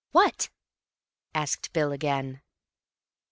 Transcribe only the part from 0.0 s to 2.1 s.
"What?" asked Bill